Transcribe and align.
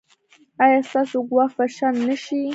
ایا 0.63 0.79
ستاسو 0.89 1.17
ګواښ 1.29 1.51
به 1.57 1.65
شنډ 1.75 1.97
نه 2.07 2.15
شي؟ 2.23 2.41